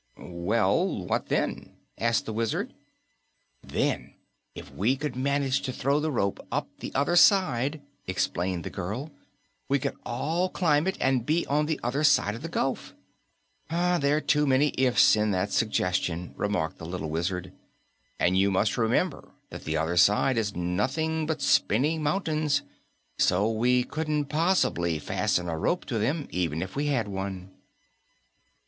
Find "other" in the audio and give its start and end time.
6.95-7.15, 11.83-12.03, 19.77-19.97